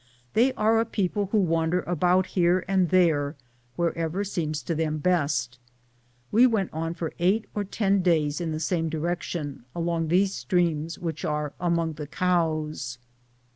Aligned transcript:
They 0.33 0.51
are 0.53 0.79
a 0.79 0.83
people 0.85 1.27
who 1.27 1.37
wander 1.37 1.83
around 1.85 2.25
here 2.25 2.65
and 2.67 2.89
there, 2.89 3.35
wherever 3.75 4.23
seems 4.23 4.63
to 4.63 4.73
them 4.73 4.97
best 4.97 5.59
We 6.31 6.47
went 6.47 6.73
on 6.73 6.95
for 6.95 7.13
eight 7.19 7.45
or 7.53 7.63
ten 7.63 8.01
days 8.01 8.41
in 8.41 8.51
the 8.51 8.59
same 8.59 8.89
direction, 8.89 9.63
along 9.75 10.07
those 10.07 10.33
streams 10.33 10.97
which 10.97 11.23
are 11.23 11.53
among 11.59 11.93
the 11.93 12.07
cows. 12.07 12.97